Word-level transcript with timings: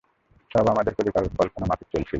সব 0.51 0.65
আমাদের 0.67 0.93
পরিকল্পনামাফিক 0.97 1.87
চলছিল। 1.91 2.09